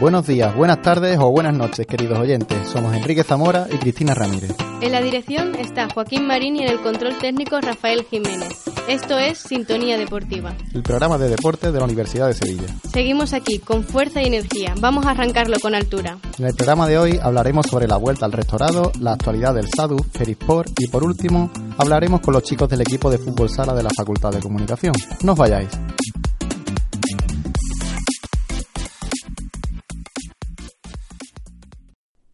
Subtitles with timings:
[0.00, 2.68] Buenos días, buenas tardes o buenas noches, queridos oyentes.
[2.68, 4.54] Somos Enrique Zamora y Cristina Ramírez.
[4.80, 8.62] En la dirección está Joaquín Marín y en el control técnico Rafael Jiménez.
[8.86, 10.54] Esto es Sintonía Deportiva.
[10.72, 12.68] El programa de deporte de la Universidad de Sevilla.
[12.92, 14.72] Seguimos aquí con fuerza y energía.
[14.78, 16.18] Vamos a arrancarlo con altura.
[16.38, 19.98] En el programa de hoy hablaremos sobre la vuelta al restaurado, la actualidad del SADU,
[20.12, 23.90] Ferisport y por último hablaremos con los chicos del equipo de fútbol sala de la
[23.90, 24.94] Facultad de Comunicación.
[25.24, 25.70] No os vayáis.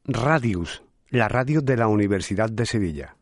[0.06, 3.16] Radius, la radio de la Universidad de Sevilla.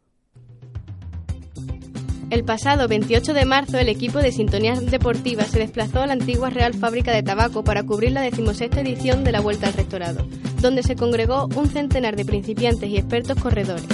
[2.28, 6.50] El pasado 28 de marzo, el equipo de Sintonía Deportiva se desplazó a la antigua
[6.50, 10.26] Real Fábrica de Tabaco para cubrir la decimosexta edición de la Vuelta al Rectorado,
[10.60, 13.86] donde se congregó un centenar de principiantes y expertos corredores.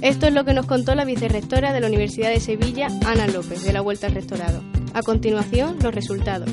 [0.00, 3.64] Esto es lo que nos contó la vicerrectora de la Universidad de Sevilla, Ana López,
[3.64, 4.62] de la Vuelta al Rectorado.
[4.94, 6.50] A continuación, los resultados.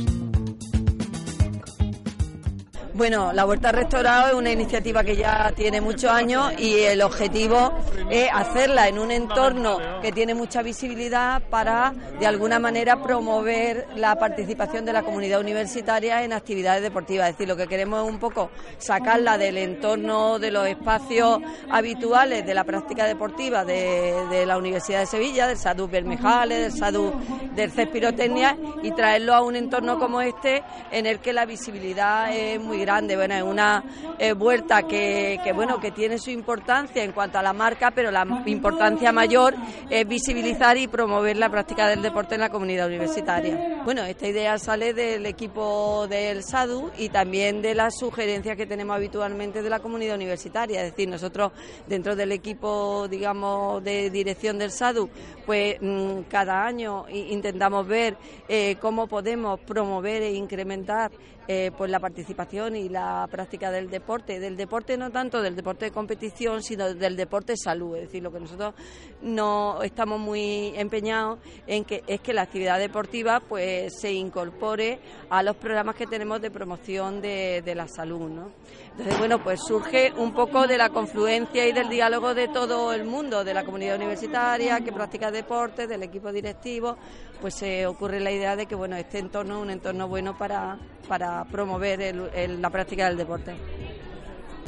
[3.00, 7.02] Bueno, la Vuelta al Restaurado es una iniciativa que ya tiene muchos años y el
[7.02, 7.72] objetivo
[8.10, 14.20] es hacerla en un entorno que tiene mucha visibilidad para, de alguna manera, promover la
[14.20, 17.30] participación de la comunidad universitaria en actividades deportivas.
[17.30, 21.40] Es decir, lo que queremos es un poco sacarla del entorno de los espacios
[21.72, 27.14] habituales de la práctica deportiva de, la Universidad de Sevilla, del SADU Bermejales, del SADU
[27.56, 32.36] del CES Pirotecnia y traerlo a un entorno como este en el que la visibilidad
[32.36, 33.84] es muy grande bueno, es una
[34.18, 38.26] eh, vuelta que, bueno, que tiene su importancia en cuanto a la marca, pero la
[38.48, 39.54] importancia mayor
[39.90, 43.82] es visibilizar y promover la práctica del deporte en la comunidad universitaria.
[43.86, 48.96] Bueno, esta idea sale del equipo del SADU y también de las sugerencias que tenemos
[48.96, 51.52] habitualmente de la comunidad universitaria, es decir, nosotros
[51.88, 55.10] dentro del equipo, digamos, de dirección del SADU,
[55.46, 61.12] pues mm, cada año intentamos ver eh, cómo podemos promover e incrementar
[61.52, 65.86] eh, pues la participación y la práctica del deporte, del deporte no tanto del deporte
[65.86, 67.96] de competición, sino del deporte de salud.
[67.96, 68.74] Es decir, lo que nosotros
[69.22, 75.44] no estamos muy empeñados en que es que la actividad deportiva pues se incorpore a
[75.44, 78.30] los programas que tenemos de promoción de, de la salud.
[78.30, 78.52] ¿no?
[78.92, 83.06] Entonces, bueno, pues surge un poco de la confluencia y del diálogo de todo el
[83.06, 86.98] mundo, de la comunidad universitaria que practica deporte, del equipo directivo,
[87.40, 90.78] pues se ocurre la idea de que, bueno, este entorno es un entorno bueno para,
[91.08, 93.56] para promover la práctica del deporte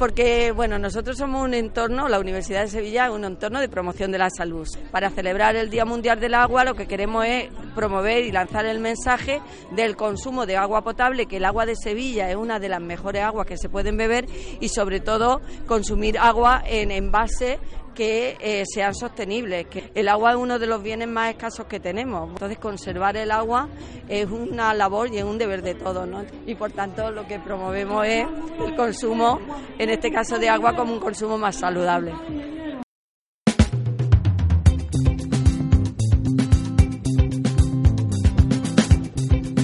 [0.02, 4.10] porque bueno, nosotros somos un entorno, la Universidad de Sevilla es un entorno de promoción
[4.10, 4.66] de la salud.
[4.90, 8.80] Para celebrar el Día Mundial del Agua lo que queremos es promover y lanzar el
[8.80, 9.40] mensaje
[9.70, 13.22] del consumo de agua potable, que el agua de Sevilla es una de las mejores
[13.22, 14.26] aguas que se pueden beber
[14.60, 17.60] y sobre todo consumir agua en envase
[17.94, 21.80] que eh, sean sostenibles, que el agua es uno de los bienes más escasos que
[21.80, 22.30] tenemos.
[22.30, 23.68] Entonces, conservar el agua
[24.08, 26.08] es una labor y es un deber de todos.
[26.46, 28.26] Y por tanto, lo que promovemos es
[28.64, 29.40] el consumo,
[29.78, 32.12] en este caso de agua, como un consumo más saludable.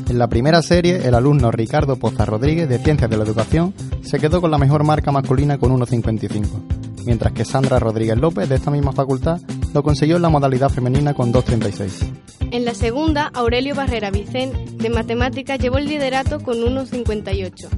[0.08, 4.18] En la primera serie, el alumno Ricardo Poza Rodríguez de Ciencias de la Educación se
[4.18, 8.70] quedó con la mejor marca masculina con 1.55 mientras que Sandra Rodríguez López, de esta
[8.70, 9.40] misma facultad,
[9.72, 12.12] lo consiguió en la modalidad femenina con 2.36.
[12.50, 17.68] En la segunda, Aurelio Barrera Vicente, de Matemáticas, llevó el liderato con 1.58,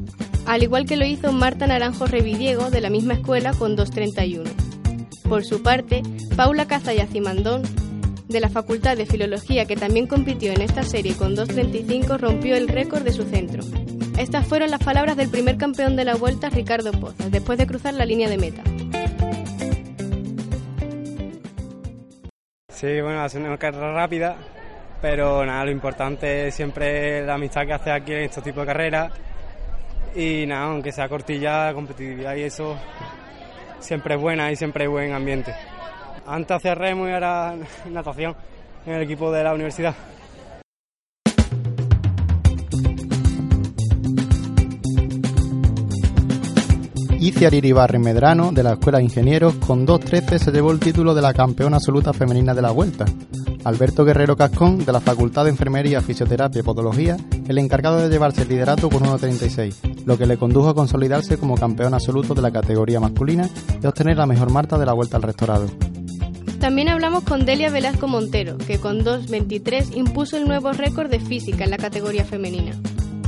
[0.47, 4.51] al igual que lo hizo Marta Naranjo Revidiego, de la misma escuela, con 2.31.
[5.29, 6.03] Por su parte,
[6.35, 7.62] Paula Cazalla Cimandón,
[8.27, 12.67] de la Facultad de Filología, que también compitió en esta serie con 2.35, rompió el
[12.67, 13.62] récord de su centro.
[14.19, 17.94] Estas fueron las palabras del primer campeón de la vuelta, Ricardo Pozas, después de cruzar
[17.94, 18.65] la línea de meta.
[22.81, 24.37] Sí, bueno, hacer una carrera rápida,
[25.03, 28.67] pero nada, lo importante es siempre la amistad que hace aquí en estos tipos de
[28.69, 29.12] carreras.
[30.15, 32.79] Y nada, aunque sea cortilla, competitividad y eso,
[33.81, 35.55] siempre es buena y siempre hay buen ambiente.
[36.27, 37.55] Antes hacía remo y ahora
[37.91, 38.35] natación
[38.87, 39.94] en el equipo de la universidad.
[47.20, 51.20] Iciar Iribarri Medrano, de la Escuela de Ingenieros, con 2.13 se llevó el título de
[51.20, 53.05] la campeona absoluta femenina de la Vuelta.
[53.64, 58.43] Alberto Guerrero Cascón, de la Facultad de Enfermería, Fisioterapia y Podología, el encargado de llevarse
[58.43, 62.52] el liderato con 1.36, lo que le condujo a consolidarse como campeón absoluto de la
[62.52, 63.50] categoría masculina
[63.82, 65.66] y obtener la mejor marca de la Vuelta al Restaurado.
[66.58, 71.64] También hablamos con Delia Velasco Montero, que con 2.23 impuso el nuevo récord de física
[71.64, 72.73] en la categoría femenina.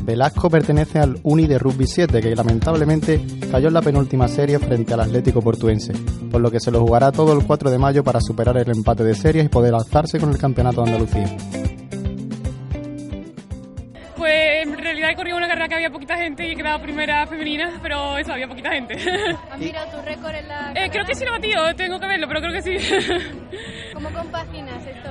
[0.03, 4.95] Velasco pertenece al Uni de Rugby 7, que lamentablemente cayó en la penúltima serie frente
[4.95, 5.93] al Atlético Portuense,
[6.31, 9.05] por lo que se lo jugará todo el 4 de mayo para superar el empate
[9.05, 11.37] de series y poder alzarse con el Campeonato de Andalucía.
[14.17, 17.27] Pues en realidad he corrido una carrera que había poquita gente y he quedado primera
[17.27, 18.95] femenina, pero eso, había poquita gente.
[19.51, 20.73] ¿Has mirado tu récord en la.?
[20.75, 22.77] Eh, creo que sí lo he batido, tengo que verlo, pero creo que sí.
[23.95, 25.11] ¿Cómo compaginas esto,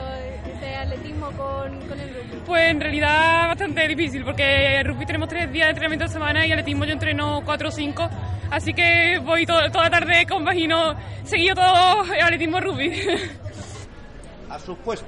[0.93, 2.41] atletismo con, con el rugby?
[2.45, 6.45] Pues en realidad bastante difícil, porque en rugby tenemos tres días de entrenamiento a semana
[6.45, 8.09] y atletismo yo entreno cuatro o cinco,
[8.49, 10.93] así que voy todo- toda tarde compagino,
[11.23, 12.91] seguido todo el atletismo rugby.
[14.49, 15.07] a sus puestos.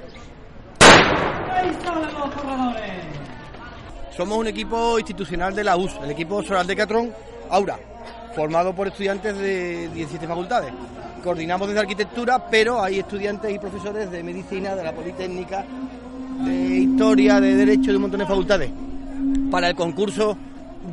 [4.16, 7.12] Somos un equipo institucional de la US, el equipo Solar Decathlon
[7.50, 7.78] Aura,
[8.34, 10.72] formado por estudiantes de 17 facultades.
[11.24, 15.64] Coordinamos desde arquitectura, pero hay estudiantes y profesores de medicina, de la Politécnica,
[16.44, 18.70] de historia, de derecho, de un montón de facultades.
[19.50, 20.36] Para el concurso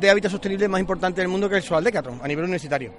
[0.00, 2.94] de hábitat sostenible más importante del mundo que es el Solar Decathlon, a nivel universitario.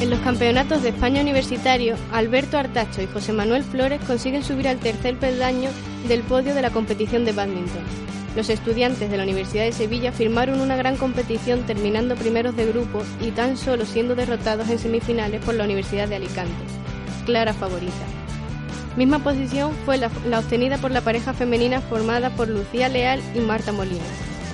[0.00, 4.78] En los campeonatos de España universitario, Alberto Artacho y José Manuel Flores consiguen subir al
[4.78, 5.68] tercer peldaño
[6.08, 8.03] del podio de la competición de badminton.
[8.36, 13.02] Los estudiantes de la Universidad de Sevilla firmaron una gran competición terminando primeros de grupo
[13.20, 16.52] y tan solo siendo derrotados en semifinales por la Universidad de Alicante,
[17.26, 17.92] clara favorita.
[18.96, 20.08] Misma posición fue la,
[20.38, 24.04] obtenida por la pareja femenina formada por Lucía Leal y Marta Molina,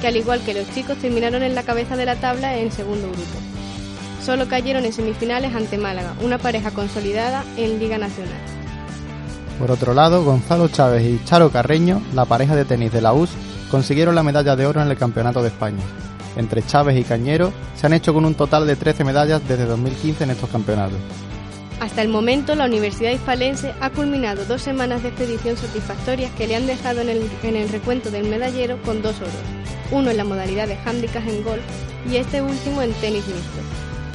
[0.00, 3.06] que al igual que los chicos terminaron en la cabeza de la tabla en segundo
[3.08, 3.38] grupo.
[4.22, 8.32] Solo cayeron en semifinales ante Málaga, una pareja consolidada en Liga Nacional.
[9.58, 13.30] Por otro lado, Gonzalo Chávez y Charo Carreño, la pareja de tenis de la US,
[13.70, 15.82] consiguieron la medalla de oro en el Campeonato de España.
[16.36, 20.24] Entre Chávez y Cañero se han hecho con un total de 13 medallas desde 2015
[20.24, 20.98] en estos campeonatos.
[21.80, 26.56] Hasta el momento, la Universidad Hispalense ha culminado dos semanas de expedición satisfactorias que le
[26.56, 29.32] han dejado en el, en el recuento del medallero con dos oros,
[29.90, 31.62] uno en la modalidad de handicap en golf
[32.10, 33.60] y este último en tenis mixto,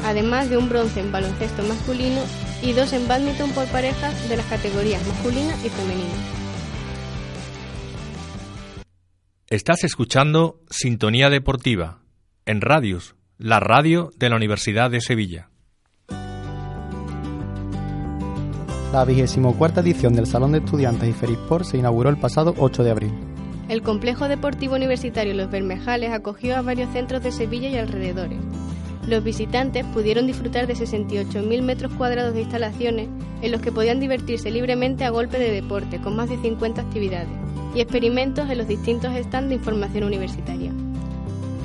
[0.06, 2.22] además de un bronce en baloncesto masculino
[2.62, 6.45] y dos en badminton por parejas de las categorías masculina y femenina.
[9.52, 12.00] Estás escuchando Sintonía Deportiva
[12.48, 15.52] en Radius, la radio de la Universidad de Sevilla.
[18.92, 22.90] La 24 edición del Salón de Estudiantes y Ferisport se inauguró el pasado 8 de
[22.90, 23.14] abril.
[23.70, 28.40] El complejo deportivo universitario Los Bermejales acogió a varios centros de Sevilla y alrededores.
[29.07, 33.07] Los visitantes pudieron disfrutar de 68.000 metros cuadrados de instalaciones
[33.44, 37.28] en los que podían divertirse libremente a golpe de deporte, con más de 50 actividades
[37.75, 40.72] y experimentos en los distintos stands de información universitaria.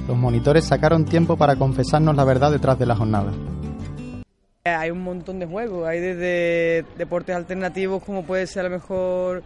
[0.06, 3.32] Los monitores sacaron tiempo para confesarnos la verdad detrás de la jornada.
[4.64, 9.42] Hay un montón de juegos, hay desde deportes alternativos como puede ser a lo mejor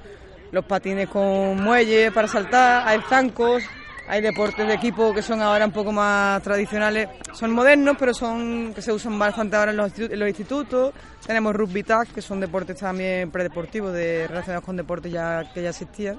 [0.51, 3.63] los patines con muelles para saltar, hay zancos,
[4.09, 8.73] hay deportes de equipo que son ahora un poco más tradicionales, son modernos pero son
[8.75, 10.93] que se usan bastante ahora en los, institutos,
[11.27, 15.71] tenemos rugby tag que son deportes también predeportivos de, relacionados con deportes ya, que ya
[15.71, 16.19] existían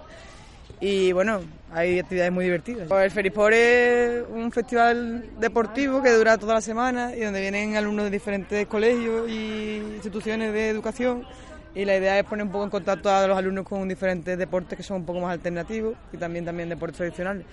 [0.80, 1.40] y bueno,
[1.72, 2.90] hay actividades muy divertidas.
[2.92, 8.06] El Ferisport es un festival deportivo que dura toda la semana y donde vienen alumnos
[8.06, 11.26] de diferentes colegios y instituciones de educación
[11.74, 14.78] y la idea es poner un poco en contacto a los alumnos con diferentes deportes
[14.78, 17.46] que son un poco más alternativos y también, también deportes tradicionales.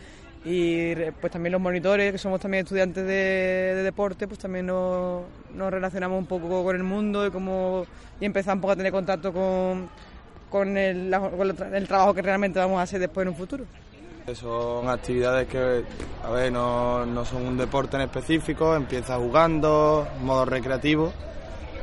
[0.44, 3.12] Y re- pues también los monitores, que somos también estudiantes de,
[3.76, 5.22] de deporte, pues también nos,
[5.54, 7.86] relacionamos un poco con el mundo y, como,
[8.20, 9.88] y empezamos un poco a tener contacto con,
[10.50, 13.36] con, el, con el tra- el trabajo que realmente vamos a hacer después en un
[13.36, 13.64] futuro.
[14.34, 15.84] Son actividades que,
[16.24, 21.12] a ver, no, no son un deporte en específico, empieza jugando, modo recreativo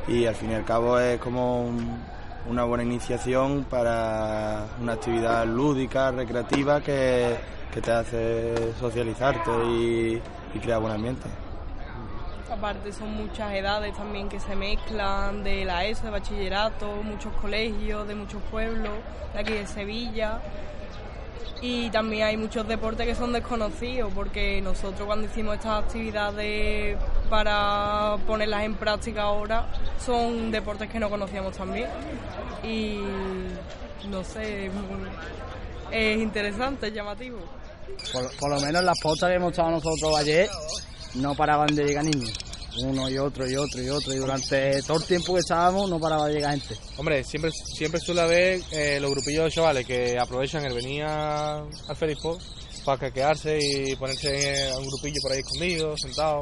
[0.08, 1.98] y al fin y al cabo es como un-
[2.48, 7.36] una buena iniciación para una actividad lúdica, recreativa que,
[7.72, 10.22] que te hace socializarte y,
[10.60, 11.28] crear buen ambiente.
[12.50, 18.06] Aparte son muchas edades también que se mezclan, de la ESO, de bachillerato, muchos colegios,
[18.08, 18.92] de muchos pueblos,
[19.32, 20.40] de aquí de Sevilla.
[21.62, 26.98] Y también hay muchos deportes que son desconocidos, porque nosotros cuando hicimos estas actividades
[27.28, 29.66] para ponerlas en práctica ahora,
[30.04, 31.88] son deportes que no conocíamos también.
[32.64, 32.98] Y
[34.08, 34.70] no sé,
[35.92, 37.38] es interesante, es llamativo.
[38.12, 40.48] Por, por lo menos las postas que hemos estado nosotros ayer
[41.14, 42.32] no paraban de llegar niños.
[42.82, 45.98] uno y otro y otro y otro, y durante todo el tiempo que estábamos no
[45.98, 46.76] paraba de llegar gente.
[46.96, 51.68] Hombre, siempre, siempre suele haber eh, los grupillos de chavales que aprovechan el venir al
[51.96, 52.38] Felipo
[52.84, 56.38] para quedarse y ponerse a un grupillo por ahí escondido, sentado.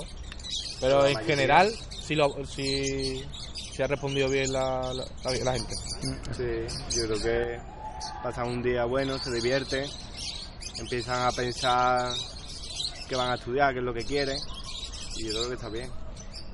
[0.80, 1.72] Pero en general,
[2.06, 3.24] sí, lo, sí,
[3.74, 5.74] sí ha respondido bien la, la, la- la gente.
[6.36, 7.60] Sí, yo creo que
[8.22, 9.86] pasan un día bueno, se divierten,
[10.78, 12.12] empiezan a pensar
[13.08, 14.38] que van a estudiar, qué es lo que quieren,
[15.16, 15.90] y yo creo que está bien.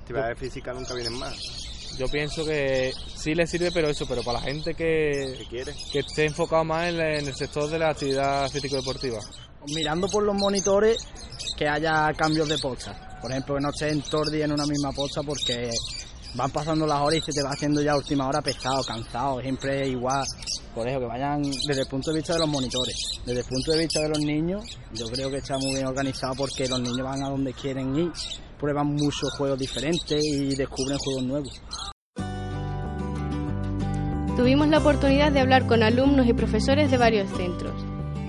[0.00, 1.64] Actividades físicas nunca vienen más.
[1.99, 5.47] Yo pienso que sí le sirve, pero eso, pero para la gente que,
[5.93, 9.21] que esté enfocado más en, el sector de la actividad físico-deportiva.
[9.69, 11.07] Mirando por los monitores
[11.57, 13.19] que haya cambios de posta.
[13.21, 15.71] Por ejemplo, que no estén todo el día en una misma posta porque
[16.35, 19.40] van pasando las horas y se te va haciendo ya a última hora pesado, cansado,
[19.40, 20.26] siempre igual.
[20.75, 23.21] Por eso que vayan desde el punto de vista de los monitores.
[23.25, 26.35] Desde el punto de vista de los niños, yo creo que está muy bien organizado
[26.35, 28.11] porque los niños van a donde quieren ir,
[28.59, 31.62] prueban muchos juegos diferentes y descubren juegos nuevos.
[34.37, 37.73] Tuvimos la oportunidad de hablar con alumnos y profesores de varios centros.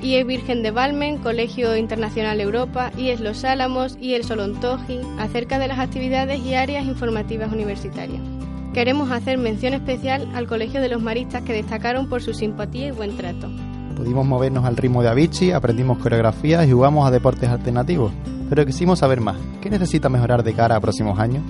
[0.04, 5.80] IES Virgen de Valmen, Colegio Internacional Europa, IES Los Álamos, IES Solontoji, acerca de las
[5.80, 8.35] actividades y áreas informativas universitarias.
[8.76, 12.92] Queremos hacer mención especial al Colegio de los Maristas que destacaron por su simpatía y
[12.92, 13.48] buen trato.
[13.96, 18.12] Pudimos movernos al ritmo de Avicii, aprendimos coreografías y jugamos a deportes alternativos,
[18.50, 19.38] pero quisimos saber más.
[19.62, 21.42] ¿Qué necesita mejorar de cara a próximos años?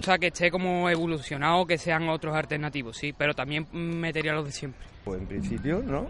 [0.00, 4.52] Gusta que esté como evolucionado, que sean otros alternativos, sí, pero también metería los de
[4.52, 4.86] siempre.
[5.04, 6.06] Pues en principio, ¿no?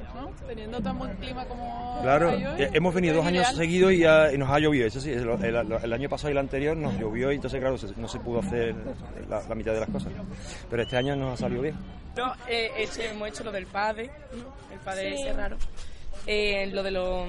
[0.46, 3.56] Teniendo tan buen clima como Claro, hoy, hemos venido dos años ideal.
[3.56, 6.32] seguidos y, ya- y nos ha llovido, eso sí, el, el- el año pasado y
[6.32, 8.76] el anterior nos llovió y entonces claro, se- no se pudo hacer
[9.28, 10.12] la, la mitad de las cosas.
[10.70, 11.74] Pero este año nos ha salido bien.
[12.16, 14.54] No, eh, este, hemos hecho lo del padre, ¿no?
[14.72, 15.22] el padre Sí.
[15.22, 15.56] ese raro.
[16.28, 17.26] Eh, lo de los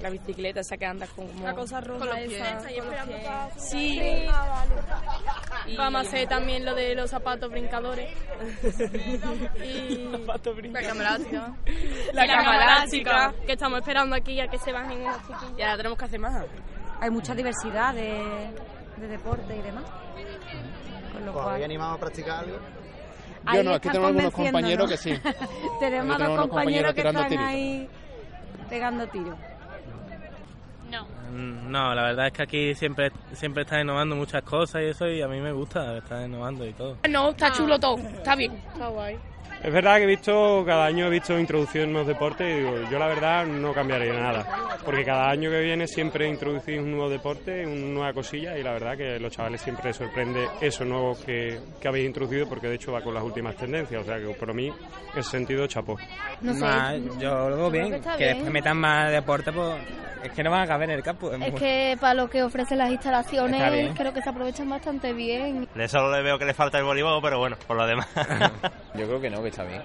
[0.00, 1.44] la bicicleta esa que andas con como...
[1.44, 2.78] La cosa roja con los esa, pies.
[2.84, 3.28] con los pies.
[3.56, 3.98] Sí.
[3.98, 4.00] Y-
[5.76, 8.10] Vamos a hacer también lo de los zapatos brincadores.
[9.64, 11.54] y zapatos la cámara elástica.
[12.12, 13.34] La Y cámara elástica.
[13.46, 15.58] Que estamos esperando aquí a que se bajen las chiquillas.
[15.58, 16.46] Y ahora tenemos que hacer más.
[17.00, 18.50] Hay mucha diversidad de,
[18.96, 19.84] de deporte y demás.
[21.12, 22.58] Con lo ¿Os cual, habéis animado a practicar algo?
[23.46, 25.12] ahí no, aquí tenemos algunos compañeros que sí.
[25.80, 27.88] tenemos a unos compañeros compañeros que están ahí
[28.68, 29.38] pegando tiros.
[31.38, 35.06] Mm, No, la verdad es que aquí siempre siempre están innovando muchas cosas y eso
[35.08, 36.96] y a mí me gusta estar innovando y todo.
[37.08, 38.52] No, está chulo todo, está bien.
[38.72, 39.16] Está guay.
[39.62, 42.90] Es verdad que he visto, cada año he visto introducción en nuevos deportes y digo,
[42.90, 44.46] yo la verdad no cambiaría nada,
[44.84, 48.72] porque cada año que viene siempre introducís un nuevo deporte, una nueva cosilla y la
[48.72, 52.76] verdad que los chavales siempre les sorprende eso nuevo que, que habéis introducido porque de
[52.76, 55.96] hecho va con las últimas tendencias, o sea que para mí en ese sentido chapó.
[56.40, 56.60] No sé.
[56.60, 58.34] Nah, yo lo veo bien, que está que bien.
[58.36, 59.74] después metan más deporte, pues
[60.22, 61.32] es que no van a caber en el campo.
[61.32, 65.68] Es que para lo que ofrecen las instalaciones creo que se aprovechan bastante bien.
[65.74, 68.08] De solo le veo que le falta el voleibol, pero bueno, por lo demás.
[68.98, 69.82] Yo creo que no, que está bien.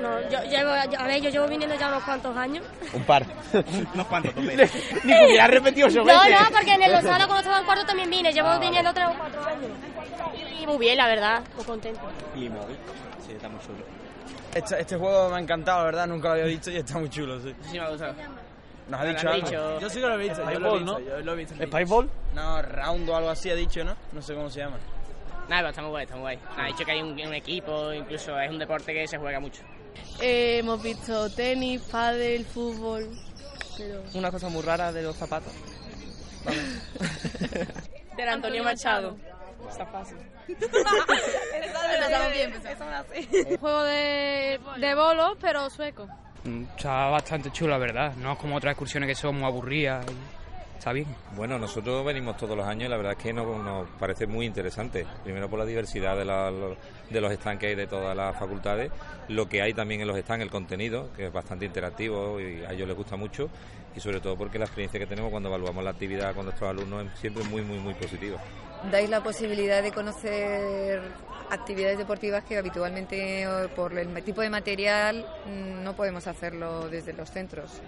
[0.00, 2.64] No, yo llevo, a ver, yo llevo viniendo ya unos cuantos años.
[2.92, 3.24] Un par.
[3.94, 7.58] Unos cuantos, Ni que hubiera repetido ocho No, no, porque en el Lozada cuando estaba
[7.60, 9.70] en cuarto también vine, llevo viniendo tres o cuatro años.
[10.60, 12.00] Y muy bien, la verdad, muy contento.
[12.34, 12.76] Y móvil.
[13.26, 13.78] Sí, está muy chulo.
[14.54, 17.08] Este, este juego me ha encantado, la verdad, nunca lo había visto y está muy
[17.10, 17.54] chulo, sí.
[17.70, 18.14] Sí, me ha gustado.
[18.88, 19.46] ¿Nos ha dicho han algo?
[19.46, 19.80] dicho.
[19.80, 21.00] Yo sí que lo he visto, yo lo he Spiceball, visto, ¿no?
[21.00, 21.54] yo lo he visto.
[21.54, 22.10] ¿Spiceball?
[22.34, 23.94] No, Round o algo así ha dicho, ¿no?
[24.12, 24.78] No sé cómo se llama.
[25.50, 26.38] Nada, pero está muy guay, está muy guay.
[26.56, 29.62] Ha dicho que hay un, un equipo, incluso es un deporte que se juega mucho.
[30.20, 33.10] Eh, hemos visto tenis, pádel, fútbol.
[33.76, 34.00] Pero...
[34.14, 35.52] Una cosa muy rara de los zapatos.
[38.16, 39.16] Del Antonio Machado.
[39.68, 40.18] Está fácil.
[40.48, 42.52] Empezamos bien.
[43.50, 46.06] Un juego de, de bolos, pero sueco.
[46.44, 48.14] Mm, Está bastante chulo, la verdad.
[48.16, 50.06] No es como otras excursiones que son muy aburridas.
[50.06, 50.39] y
[50.80, 51.06] Está bien.
[51.36, 54.46] Bueno, nosotros venimos todos los años y la verdad es que nos, nos parece muy
[54.46, 55.04] interesante.
[55.22, 56.74] Primero por la diversidad de, la- lo-
[57.10, 58.90] de los stands que hay de todas las facultades,
[59.28, 62.72] lo que hay también en los stands, el contenido, que es bastante interactivo y a
[62.72, 63.50] ellos les gusta mucho,
[63.94, 67.04] y sobre todo porque la experiencia que tenemos cuando evaluamos la actividad con nuestros alumnos
[67.12, 68.38] es siempre muy, muy, muy positiva.
[68.90, 71.02] dais la posibilidad de conocer
[71.50, 77.12] actividades deportivas que habitualmente o por el tipo de material mm, no podemos hacerlo desde
[77.12, 77.82] los centros.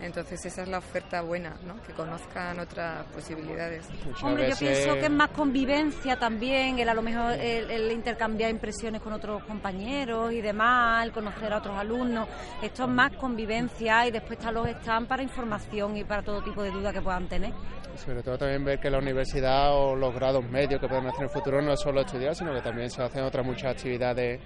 [0.00, 1.80] Entonces esa es la oferta buena, ¿no?
[1.82, 3.88] que conozcan otras posibilidades.
[4.22, 8.50] Hombre, yo pienso que es más convivencia también, el a lo mejor el, el intercambiar
[8.50, 12.28] impresiones con otros compañeros y demás, el conocer a otros alumnos.
[12.62, 16.62] Esto es más convivencia y después están los stands para información y para todo tipo
[16.62, 17.52] de dudas que puedan tener.
[17.96, 21.24] Sobre todo también ver que la universidad o los grados medios que pueden hacer en
[21.24, 24.40] el futuro no es solo estudiar, sino que también se hacen otras muchas actividades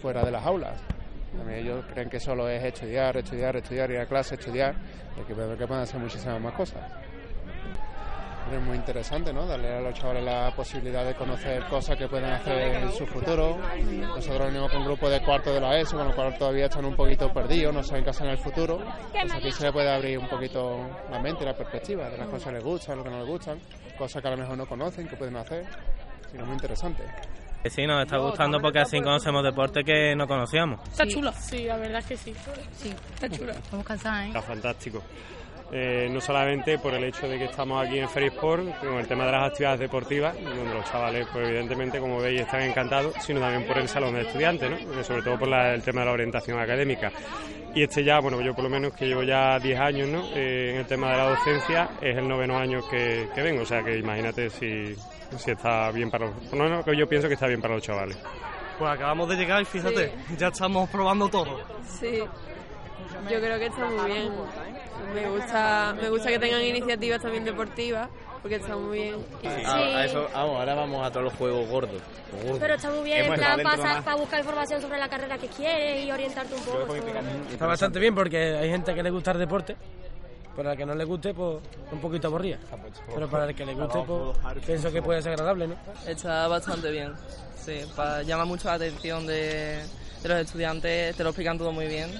[0.00, 0.80] fuera de las aulas.
[1.36, 4.74] También ellos creen que solo es estudiar, estudiar, estudiar, ir a clase, estudiar,
[5.16, 6.82] y que ver que pueden hacer muchísimas más cosas.
[8.52, 9.46] es muy interesante, ¿no?
[9.46, 13.58] Darle a los chavales la posibilidad de conocer cosas que pueden hacer en su futuro.
[14.14, 16.84] Nosotros venimos con un grupo de cuarto de la ESO, con lo cual todavía están
[16.84, 18.78] un poquito perdidos, no saben qué hacer en el futuro.
[19.10, 22.48] Pues aquí se les puede abrir un poquito la mente la perspectiva de las cosas
[22.48, 23.58] que les gustan, lo que no les gustan,
[23.96, 25.64] cosas que a lo mejor no conocen, que pueden hacer.
[26.34, 27.04] Es muy interesante.
[27.70, 30.80] Sí, nos está gustando porque así conocemos deporte que no conocíamos.
[30.88, 31.32] Está chula.
[31.32, 32.34] Sí, la verdad es que sí.
[32.76, 33.54] Sí, está chula.
[33.70, 34.26] Vamos cansados, ¿eh?
[34.28, 35.02] Está fantástico.
[35.74, 39.24] Eh, no solamente por el hecho de que estamos aquí en Ferisport, con el tema
[39.24, 43.66] de las actividades deportivas, donde los chavales, pues evidentemente, como veis, están encantados, sino también
[43.66, 44.76] por el salón de estudiantes, ¿no?
[44.76, 47.10] Eh, sobre todo por la- el tema de la orientación académica.
[47.74, 50.22] Y este ya, bueno, yo por lo menos que llevo ya 10 años ¿no?
[50.34, 53.66] Eh, en el tema de la docencia, es el noveno año que, que vengo, o
[53.66, 54.94] sea que imagínate si,
[55.38, 56.52] si está bien para los...
[56.52, 58.16] Menos que yo pienso que está bien para los chavales.
[58.78, 61.60] Pues acabamos de llegar y fíjate, ya estamos probando todo.
[61.86, 62.18] Sí,
[63.30, 64.32] yo creo que está muy bien.
[65.14, 68.08] Me gusta, me gusta que tengan iniciativas también deportivas,
[68.40, 69.16] porque está muy bien.
[69.42, 72.00] Y- A, a eso, vamos, ahora vamos a todos los juegos gordos.
[72.58, 76.10] Pero está muy bien, en plan, para, buscar información sobre la carrera que quieres y
[76.10, 76.94] orientarte un poco.
[77.50, 79.76] Está bastante bien porque hay gente que le gusta el deporte.
[80.56, 81.58] Para el que no le guste, pues
[81.90, 82.58] un poquito aburrida.
[83.14, 85.74] Pero para el que le guste, pues pienso que puede ser agradable, ¿no?
[86.06, 87.12] Está bastante bien,
[87.56, 87.80] sí,
[88.26, 89.80] llama mucho la atención de,
[90.22, 92.10] de los estudiantes, te lo explican todo muy bien,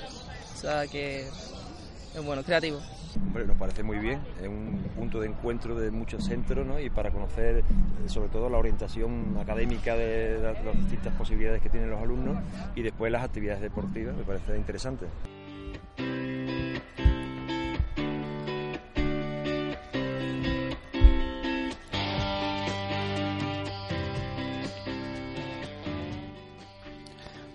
[0.54, 2.80] o sea que es bueno, creativo.
[3.16, 6.80] Hombre, nos parece muy bien, es un punto de encuentro de muchos centros ¿no?
[6.80, 7.62] y para conocer eh,
[8.08, 12.38] sobre todo la orientación académica de la- las distintas posibilidades que tienen los alumnos
[12.74, 15.04] y después las actividades deportivas, me parece interesante.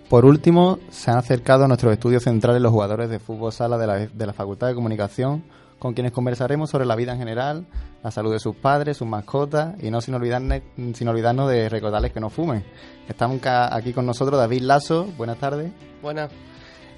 [0.08, 3.86] Por último, se han acercado a nuestros estudios centrales los jugadores de fútbol sala de
[3.86, 5.44] la, de la Facultad de Comunicación,
[5.78, 7.66] con quienes conversaremos sobre la vida en general,
[8.02, 10.62] la salud de sus padres, sus mascotas y no sin, olvidarne-
[10.94, 12.64] sin olvidarnos de recordarles que no fumen.
[13.06, 15.70] Estamos aquí con nosotros David Lazo, buenas tardes,
[16.02, 16.30] Buenas.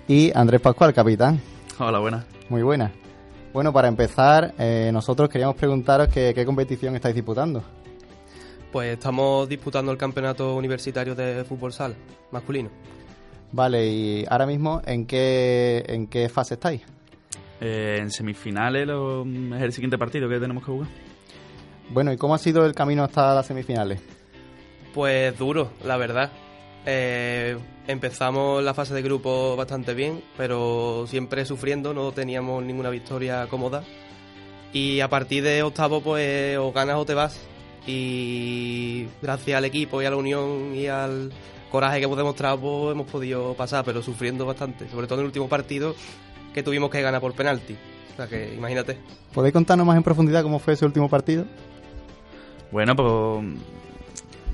[0.06, 1.40] y Andrés Pascual, capitán.
[1.80, 2.24] Hola, buenas.
[2.48, 2.92] Muy buenas.
[3.52, 7.62] Bueno, para empezar, eh, nosotros queríamos preguntaros que- qué competición estáis disputando.
[8.72, 11.94] Pues estamos disputando el campeonato universitario de fútbol sala
[12.30, 12.70] masculino.
[13.52, 16.82] Vale, y ahora mismo, ¿en qué, en qué fase estáis?
[17.60, 19.24] Eh, en semifinales lo-
[19.56, 20.88] es el siguiente partido que tenemos que jugar.
[21.90, 24.00] Bueno, ¿y cómo ha sido el camino hasta las semifinales?
[24.94, 26.30] Pues duro, la verdad.
[26.86, 33.46] Eh, empezamos la fase de grupo bastante bien, pero siempre sufriendo, no teníamos ninguna victoria
[33.48, 33.82] cómoda.
[34.72, 37.40] Y a partir de octavo, pues o ganas o te vas.
[37.90, 41.30] Y gracias al equipo y a la unión y al
[41.70, 44.88] coraje que hemos demostrado, pues hemos podido pasar, pero sufriendo bastante.
[44.88, 45.94] Sobre todo en el último partido,
[46.54, 47.74] que tuvimos que ganar por penalti.
[48.12, 48.98] O sea que imagínate.
[49.32, 51.44] ¿Podéis contarnos más en profundidad cómo fue ese último partido?
[52.70, 53.08] Bueno, pues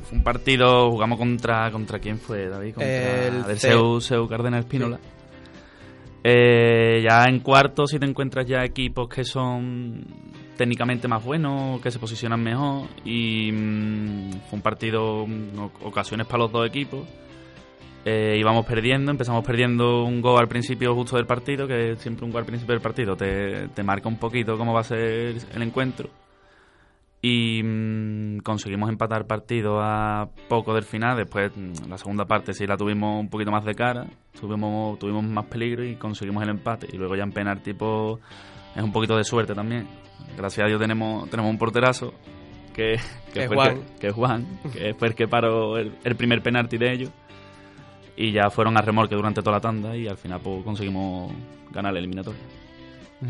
[0.09, 4.29] fue un partido, jugamos contra contra quién fue, David, contra El del C- Seu, Seu
[4.29, 4.99] Cardenal Espínola.
[6.25, 10.05] Eh, ya en cuarto si te encuentras ya equipos que son
[10.57, 16.45] técnicamente más buenos, que se posicionan mejor y mm, fue un partido, mm, ocasiones para
[16.45, 17.07] los dos equipos.
[18.05, 22.31] Eh, íbamos perdiendo, empezamos perdiendo un gol al principio justo del partido, que siempre un
[22.31, 25.63] gol al principio del partido te, te marca un poquito cómo va a ser el
[25.63, 26.09] encuentro.
[27.21, 31.17] Y mm, conseguimos empatar partido a poco del final.
[31.17, 31.51] Después,
[31.89, 34.07] la segunda parte sí la tuvimos un poquito más de cara,
[34.39, 36.87] tuvimos, tuvimos más peligro y conseguimos el empate.
[36.93, 38.21] Y luego ya en penalti pues,
[38.77, 40.06] es un poquito de suerte también.
[40.37, 42.13] Gracias a Dios tenemos, tenemos un porterazo
[42.75, 42.99] que,
[43.33, 43.81] que Es Juan.
[43.95, 47.11] Que, que es Juan, que fue el que paró el, el primer penalti de ellos.
[48.17, 51.33] Y ya fueron a remolque durante toda la tanda y al final pues, conseguimos
[51.71, 52.41] ganar el eliminatorio.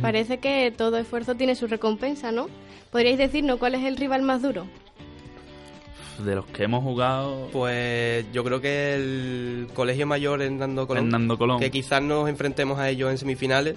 [0.01, 2.47] Parece que todo esfuerzo tiene su recompensa, ¿no?
[2.91, 4.67] ¿Podríais decirnos cuál es el rival más duro?
[6.25, 11.05] De los que hemos jugado, Pues yo creo que el Colegio Mayor en Nando Colón,
[11.05, 11.61] En Nando Colón.
[11.61, 13.77] que quizás nos enfrentemos a ellos en semifinales,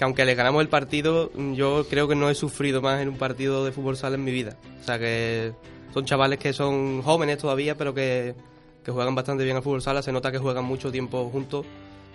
[0.00, 3.18] que aunque le ganamos el partido, yo creo que no he sufrido más en un
[3.18, 4.56] partido de fútbol sala en mi vida.
[4.80, 5.52] O sea que
[5.92, 8.34] son chavales que son jóvenes todavía, pero que,
[8.82, 11.66] que juegan bastante bien al fútbol sala, se nota que juegan mucho tiempo juntos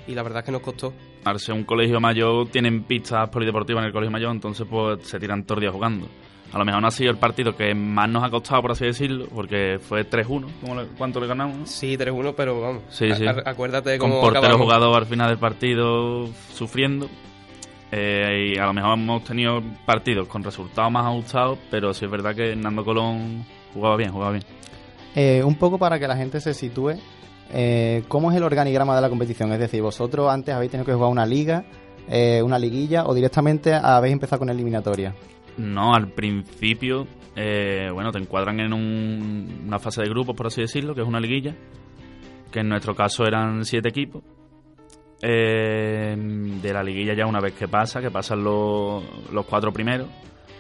[0.07, 0.93] y la verdad es que nos costó.
[1.25, 5.19] al ser un colegio mayor, tienen pistas polideportivas en el colegio mayor, entonces pues se
[5.19, 6.07] tiran todos días jugando.
[6.53, 8.85] A lo mejor no ha sido el partido que más nos ha costado, por así
[8.85, 10.47] decirlo, porque fue 3-1.
[10.61, 11.69] ¿Cómo le- ¿Cuánto le ganamos?
[11.69, 12.81] Sí, 3-1, pero vamos.
[12.89, 13.25] Sí, sí.
[13.27, 14.63] acuérdate de Con cómo portero acabamos.
[14.65, 17.09] jugador al final del partido sufriendo.
[17.97, 22.11] Eh, y a lo mejor hemos tenido partidos con resultados más ajustados, pero sí es
[22.11, 24.43] verdad que Hernando Colón jugaba bien, jugaba bien.
[25.15, 26.95] Eh, un poco para que la gente se sitúe,
[27.53, 29.49] eh, ¿cómo es el organigrama de la competición?
[29.53, 31.63] Es decir, vosotros antes habéis tenido que jugar una liga,
[32.09, 35.15] eh, una liguilla o directamente habéis empezado con eliminatoria.
[35.57, 40.59] No, al principio, eh, bueno, te encuadran en un- una fase de grupos, por así
[40.59, 41.55] decirlo, que es una liguilla,
[42.51, 44.21] que en nuestro caso eran siete equipos.
[45.27, 50.07] Eh, de la liguilla ya una vez que pasa, que pasan los, los cuatro primeros,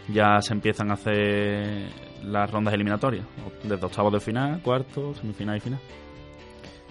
[0.07, 1.87] ya se empiezan a hacer
[2.23, 3.27] las rondas eliminatorias,
[3.61, 5.79] desde octavos de final, cuartos, semifinal y final.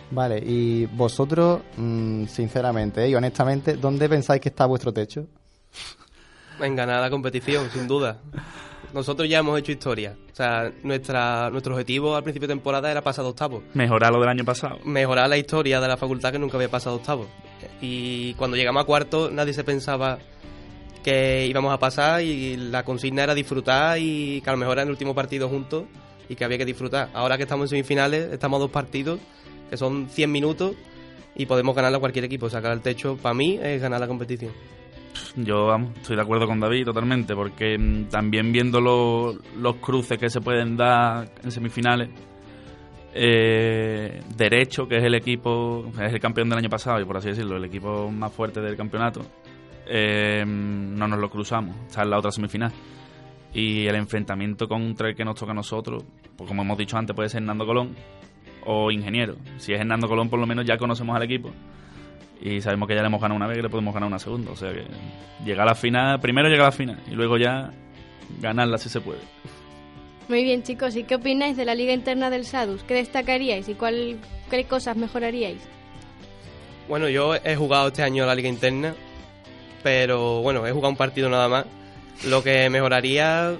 [0.08, 5.26] Vale, y vosotros, mm, sinceramente y honestamente, ¿dónde pensáis que está vuestro techo?
[6.60, 8.20] En ganar la competición, sin duda.
[8.92, 10.14] Nosotros ya hemos hecho historia.
[10.32, 13.64] O sea, nuestra, nuestro objetivo al principio de temporada era pasar de octavos.
[13.74, 14.78] Mejorar lo del año pasado.
[14.84, 17.26] Mejorar la historia de la facultad que nunca había pasado octavos.
[17.86, 20.18] Y cuando llegamos a cuarto, nadie se pensaba
[21.02, 24.84] que íbamos a pasar y la consigna era disfrutar y que a lo mejor era
[24.84, 25.84] el último partido juntos
[26.28, 27.10] y que había que disfrutar.
[27.12, 29.20] Ahora que estamos en semifinales, estamos a dos partidos,
[29.68, 30.74] que son 100 minutos
[31.36, 32.48] y podemos ganarle a cualquier equipo.
[32.48, 34.52] Sacar el techo, para mí, es ganar la competición.
[35.36, 40.16] Yo vamos, estoy de acuerdo con David totalmente, porque mm, también viendo lo- los cruces
[40.18, 42.08] que se pueden dar en semifinales,
[43.14, 47.28] eh, Derecho, que es el equipo, es el campeón del año pasado y por así
[47.28, 49.20] decirlo, el equipo más fuerte del campeonato,
[49.86, 52.72] eh, no nos lo cruzamos, está en la otra semifinal.
[53.52, 56.02] Y el enfrentamiento contra el que nos toca a nosotros,
[56.36, 57.94] pues como hemos dicho antes, puede ser Hernando Colón
[58.66, 59.36] o Ingeniero.
[59.58, 61.52] Si es Hernando Colón, por lo menos ya conocemos al equipo
[62.40, 64.50] y sabemos que ya le hemos ganado una vez y le podemos ganar una segunda.
[64.50, 64.84] O sea que
[65.44, 67.70] llega a la final, primero llega a la final y luego ya
[68.40, 69.20] ganarla si se puede.
[70.28, 72.82] Muy bien, chicos, ¿y qué opináis de la Liga Interna del SADUS?
[72.84, 74.18] ¿Qué destacaríais y cuál,
[74.50, 75.60] qué cosas mejoraríais?
[76.88, 78.94] Bueno, yo he jugado este año la liga interna,
[79.82, 81.66] pero bueno, he jugado un partido nada más.
[82.26, 83.58] Lo que mejoraría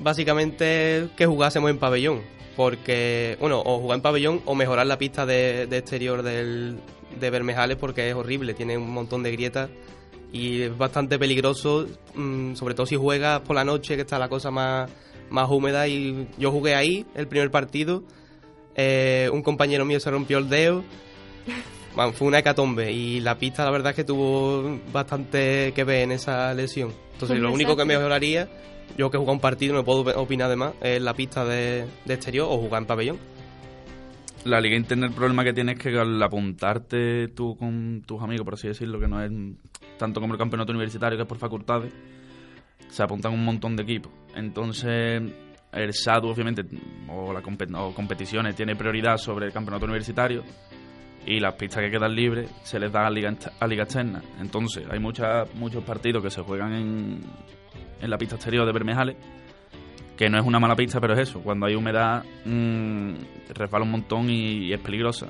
[0.00, 2.22] básicamente es que jugásemos en pabellón,
[2.56, 6.78] porque, bueno, o jugar en pabellón o mejorar la pista de, de exterior del,
[7.18, 9.70] de Bermejales porque es horrible, tiene un montón de grietas
[10.32, 14.28] y es bastante peligroso, mm, sobre todo si juegas por la noche, que está la
[14.28, 14.90] cosa más,
[15.34, 15.86] más húmeda.
[15.88, 18.04] Y yo jugué ahí el primer partido,
[18.74, 20.82] eh, un compañero mío se rompió el dedo.
[21.94, 26.02] Bueno, fue una hecatombe y la pista la verdad es que tuvo bastante que ver
[26.02, 26.88] en esa lesión.
[26.88, 28.48] Entonces Pues lo me único que mejoraría,
[28.98, 31.84] yo que he jugado un partido no puedo opinar de más, es la pista de,
[32.04, 33.18] de exterior o jugar en pabellón.
[34.44, 38.44] La Liga Interna el problema que tiene es que al apuntarte tú con tus amigos,
[38.44, 39.30] por así decirlo, que no es
[39.96, 41.92] tanto como el campeonato universitario, que es por facultades,
[42.88, 44.12] se apuntan un montón de equipos.
[44.34, 45.22] Entonces,
[45.72, 46.62] el SADU, obviamente,
[47.08, 50.42] o, la compet- o competiciones, tiene prioridad sobre el campeonato universitario
[51.26, 54.22] y las pistas que quedan libres se les da a Liga, a Liga Externa.
[54.40, 57.20] Entonces, hay muchas muchos partidos que se juegan en,
[58.00, 59.16] en la pista exterior de Bermejales
[60.16, 63.14] que no es una mala pista, pero es eso, cuando hay humedad mm,
[63.52, 65.26] resbala un montón y es peligrosa.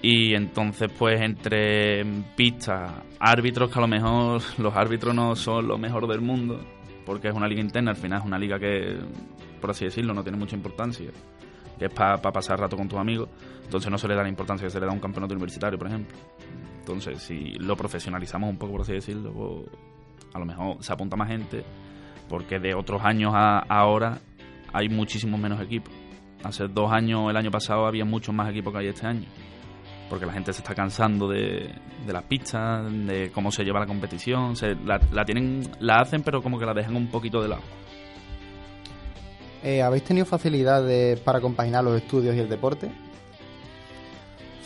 [0.00, 2.04] Y entonces, pues entre
[2.36, 6.60] pistas, árbitros que a lo mejor los árbitros no son lo mejor del mundo,
[7.04, 8.96] porque es una liga interna, al final es una liga que,
[9.60, 11.10] por así decirlo, no tiene mucha importancia,
[11.78, 13.28] que es para pasar rato con tus amigos,
[13.64, 15.78] entonces no se le da la importancia que se le da a un campeonato universitario,
[15.78, 16.16] por ejemplo.
[16.78, 19.78] Entonces, si lo profesionalizamos un poco, por así decirlo, pues,
[20.32, 21.64] a lo mejor se apunta más gente,
[22.28, 24.18] porque de otros años a ahora
[24.72, 25.92] hay muchísimos menos equipos.
[26.44, 29.26] Hace dos años, el año pasado, había muchos más equipos que hay este año.
[30.08, 31.70] Porque la gente se está cansando de,
[32.06, 34.56] de las pistas, de cómo se lleva la competición.
[34.56, 37.62] Se, la, la tienen, la hacen, pero como que la dejan un poquito de lado.
[39.62, 42.90] Eh, ¿Habéis tenido facilidades para compaginar los estudios y el deporte?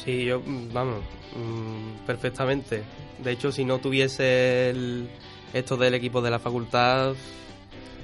[0.04, 0.98] Sí, yo, mm, vamos,
[1.36, 2.82] mm, perfectamente.
[3.22, 5.08] De hecho, si no tuviese el-
[5.52, 7.14] esto del equipo de la facultad,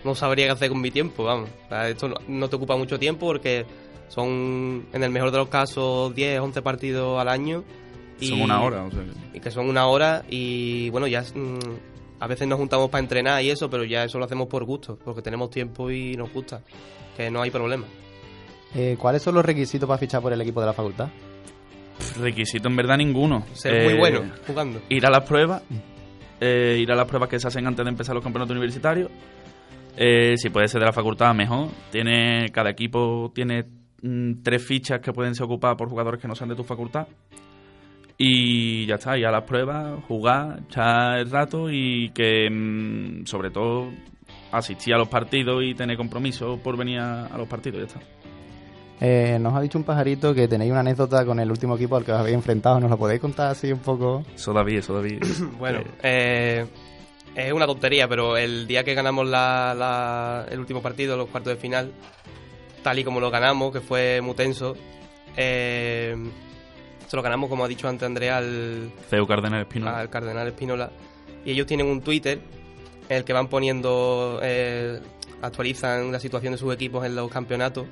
[0.05, 1.51] no sabría qué hacer con mi tiempo, vamos.
[1.89, 3.67] Esto no, no te ocupa mucho tiempo porque
[4.09, 7.65] son, en el mejor de los casos, 10, 11 partidos al año.
[8.21, 12.27] Son una hora, o sea Y que son una hora y, bueno, ya mm, a
[12.27, 15.23] veces nos juntamos para entrenar y eso, pero ya eso lo hacemos por gusto, porque
[15.23, 16.61] tenemos tiempo y nos gusta,
[17.17, 17.87] que no hay problema.
[18.75, 21.09] Eh, ¿Cuáles son los requisitos para fichar por el equipo de la facultad?
[22.21, 23.45] Requisito en verdad ninguno.
[23.55, 24.81] Ser muy bueno jugando.
[24.89, 25.63] Ir a las pruebas.
[26.41, 29.11] eh, ir a las pruebas que se hacen antes de empezar los campeonatos universitarios.
[29.97, 31.69] Eh, si puede ser de la facultad, mejor.
[31.91, 33.65] Tiene, cada equipo tiene
[34.03, 37.07] mm, tres fichas que pueden ser ocupadas por jugadores que no sean de tu facultad.
[38.21, 43.51] Y ya está, ir a las pruebas, jugar, echar el rato y que, mm, sobre
[43.51, 43.91] todo,
[44.51, 48.01] asistir a los partidos y tener compromiso por venir a, a los partidos, ya está.
[49.01, 52.05] Eh, nos ha dicho un pajarito que tenéis una anécdota con el último equipo al
[52.05, 52.81] que os habéis enfrentado.
[52.81, 54.25] ¿Nos lo podéis contar así un poco?
[54.35, 55.23] Eso David, eso David.
[55.59, 56.67] Bueno, eh,
[57.37, 61.53] es una tontería, pero el día que ganamos la- la- el último partido, los cuartos
[61.55, 61.93] de final,
[62.83, 64.77] tal y como lo ganamos, que fue muy tenso,
[65.37, 66.15] eh,
[67.07, 69.99] se lo ganamos, como ha dicho antes Andrea, al, Ceu Cardenal Espinola.
[69.99, 70.91] al Cardenal Espinola.
[71.45, 72.41] Y ellos tienen un Twitter
[73.09, 75.01] en el que van poniendo, eh,
[75.41, 77.87] actualizan la situación de sus equipos en los campeonatos.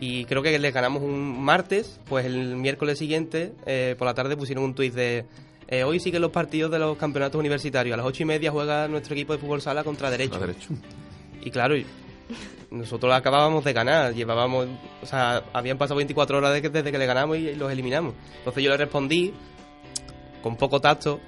[0.00, 4.36] Y creo que les ganamos un martes, pues el miércoles siguiente, eh, por la tarde,
[4.36, 5.26] pusieron un tuit de
[5.68, 7.94] eh, hoy siguen los partidos de los campeonatos universitarios.
[7.94, 10.38] A las ocho y media juega nuestro equipo de fútbol sala contra Derecho.
[11.40, 11.74] Y claro,
[12.74, 14.12] nosotros acabábamos de ganar.
[14.14, 14.66] Llevábamos,
[15.02, 18.14] o sea, habían pasado 24 horas desde que le ganamos y los eliminamos.
[18.38, 19.32] Entonces yo le respondí
[20.42, 21.20] con poco tacto.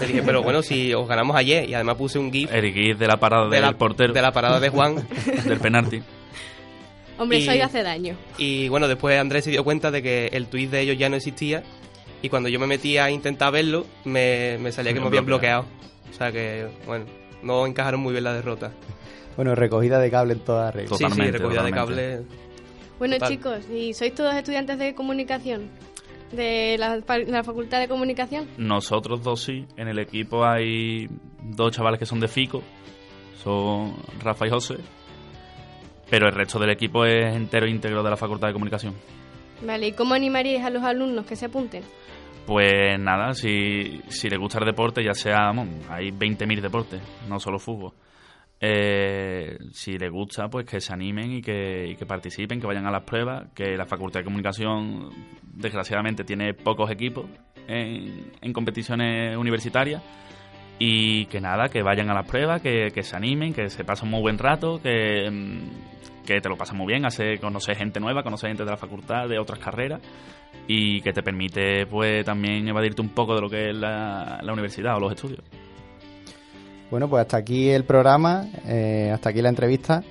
[0.00, 1.68] Le dije, pero bueno, si os ganamos ayer.
[1.68, 2.52] Y además puse un gif.
[2.52, 4.12] El gif de la parada de del la, portero.
[4.12, 4.96] De la parada de Juan.
[5.44, 6.02] del penalti.
[7.18, 8.16] Hombre, Y- eso ya hace daño.
[8.36, 11.16] Y bueno, después Andrés se dio cuenta de que el tuit de ellos ya no
[11.16, 11.62] existía.
[12.22, 15.26] Y cuando yo me metí a intentar verlo, me, me salía que Me me habían
[15.26, 15.62] bloqueado.
[15.62, 16.10] bloqueado.
[16.10, 17.04] O sea que, bueno,
[17.42, 18.72] no encajaron muy bien la derrota.
[19.38, 20.94] Bueno, recogida de cable en toda regla.
[20.96, 22.22] sí, sí, recogida de cable.
[22.98, 23.28] Bueno, Total.
[23.30, 25.70] chicos, ¿y sois todos estudiantes de comunicación?
[26.32, 28.48] ¿De la, fa- la Facultad de Comunicación?
[28.58, 29.64] Nosotros dos sí.
[29.76, 31.06] En el equipo hay
[31.40, 32.62] dos chavales que son de FICO.
[33.42, 34.74] Son Rafa y José.
[36.10, 38.94] Pero el resto del equipo es entero íntegro de la Facultad de Comunicación.
[39.64, 41.84] Vale, ¿y cómo animaríais a los alumnos que se apunten?
[42.46, 47.38] Pues nada, si, si les gusta el deporte, ya sea, bueno, hay 20.000 deportes, no
[47.38, 47.92] solo fútbol.
[48.60, 53.04] Eh, si les gusta, pues que se animen y que, participen, que vayan a las
[53.04, 55.10] pruebas, que la Facultad de Comunicación,
[55.42, 57.26] desgraciadamente, tiene pocos equipos
[57.68, 60.02] en, competiciones universitarias.
[60.80, 64.12] Y que nada, que vayan a las pruebas, que, se animen, que se pasen un
[64.12, 68.50] muy buen rato, que, mm, te lo pasas muy bien, hace, conocer gente nueva, conocer
[68.50, 70.00] gente de la facultad, de otras carreras
[70.66, 74.96] y que te permite pues también evadirte un poco de lo que es la universidad
[74.96, 75.42] o los estudios.
[76.90, 80.02] Bueno, pues hasta aquí el programa, eh, hasta aquí la entrevista.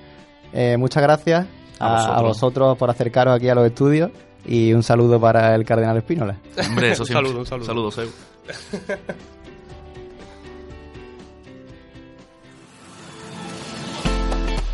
[0.52, 1.46] Eh, muchas gracias
[1.78, 2.16] A a, vosotros.
[2.18, 4.10] a vosotros por acercaros aquí a los estudios
[4.46, 6.38] y un saludo para el Cardenal Espínola.
[6.68, 7.12] Hombre, eso Un sí.
[7.12, 7.66] saludo, un saludo.
[7.66, 8.00] Saludos,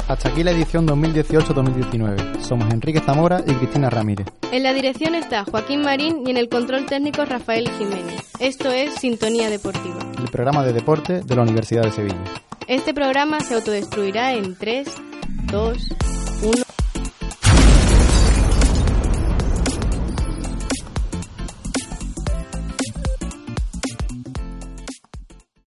[0.06, 2.40] Hasta aquí la edición 2018-2019.
[2.40, 4.26] Somos Enrique Zamora y Cristina Ramírez.
[4.52, 8.22] En la dirección está Joaquín Marín y en el control técnico Rafael Jiménez.
[8.38, 9.98] Esto es Sintonía Deportiva.
[10.18, 12.22] el programa de deporte de la Universidad de Sevilla.
[12.68, 14.88] Este programa se autodestruirá en 3,
[15.50, 15.88] 2,
[16.42, 16.73] 1.